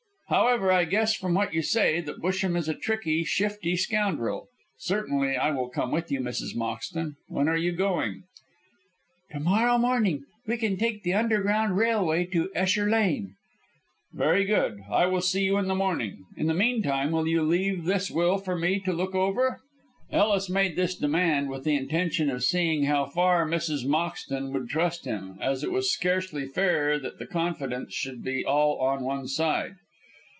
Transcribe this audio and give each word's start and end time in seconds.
"However, 0.33 0.71
I 0.71 0.85
guess 0.85 1.13
from 1.13 1.33
what 1.33 1.53
you 1.53 1.61
say 1.61 1.99
that 1.99 2.21
Busham 2.21 2.55
is 2.57 2.69
a 2.69 2.73
tricky, 2.73 3.25
shifty 3.25 3.75
scoundrel. 3.75 4.47
Certainly 4.77 5.35
I 5.35 5.51
will 5.51 5.67
come 5.67 5.91
with 5.91 6.09
you, 6.09 6.21
Mrs. 6.21 6.55
Moxton. 6.55 7.17
When 7.27 7.49
are 7.49 7.57
you 7.57 7.73
going?" 7.73 8.23
"To 9.31 9.41
morrow 9.41 9.77
morning. 9.77 10.23
We 10.47 10.55
can 10.55 10.77
take 10.77 11.03
the 11.03 11.13
underground 11.15 11.75
railway 11.75 12.23
to 12.27 12.49
Esher 12.55 12.87
Lane." 12.89 13.35
"Very 14.13 14.45
good. 14.45 14.79
I 14.89 15.05
will 15.05 15.19
see 15.19 15.43
you 15.43 15.57
in 15.57 15.67
the 15.67 15.75
morning. 15.75 16.23
In 16.37 16.47
the 16.47 16.53
meantime 16.53 17.11
will 17.11 17.27
you 17.27 17.43
leave 17.43 17.83
this 17.83 18.09
will 18.09 18.37
for 18.37 18.57
me 18.57 18.79
to 18.85 18.93
look 18.93 19.13
over?" 19.13 19.59
Ellis 20.13 20.49
made 20.49 20.77
this 20.77 20.95
demand 20.95 21.49
with 21.49 21.65
the 21.65 21.75
intention 21.75 22.29
of 22.29 22.45
seeing 22.45 22.85
how 22.85 23.03
far 23.07 23.45
Mrs. 23.45 23.85
Moxton 23.85 24.53
would 24.53 24.69
trust 24.69 25.03
him, 25.03 25.37
as 25.41 25.61
it 25.61 25.73
was 25.73 25.91
scarcely 25.91 26.47
fair 26.47 26.97
that 26.99 27.19
the 27.19 27.27
confidence 27.27 27.93
should 27.93 28.23
be 28.23 28.45
all 28.45 28.79
on 28.79 29.03
one 29.03 29.27
side. 29.27 29.75